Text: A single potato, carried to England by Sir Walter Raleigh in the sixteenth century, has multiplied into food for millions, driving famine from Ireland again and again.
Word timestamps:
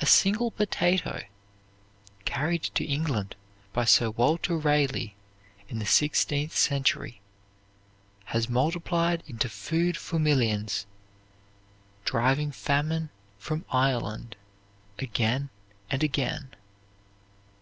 A 0.00 0.06
single 0.06 0.50
potato, 0.50 1.20
carried 2.24 2.62
to 2.62 2.82
England 2.86 3.36
by 3.74 3.84
Sir 3.84 4.08
Walter 4.10 4.56
Raleigh 4.56 5.16
in 5.68 5.78
the 5.78 5.84
sixteenth 5.84 6.56
century, 6.56 7.20
has 8.32 8.48
multiplied 8.48 9.22
into 9.26 9.50
food 9.50 9.98
for 9.98 10.18
millions, 10.18 10.86
driving 12.06 12.52
famine 12.52 13.10
from 13.38 13.66
Ireland 13.70 14.34
again 14.98 15.50
and 15.90 16.02
again. 16.02 16.54